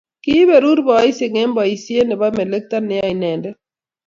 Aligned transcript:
Kiiberur 0.23 0.79
boisiek 0.87 1.33
eng' 1.41 1.55
boisiet 1.57 2.05
nebomalekto 2.07 2.77
neyoei 2.81 3.13
inendet. 3.15 3.55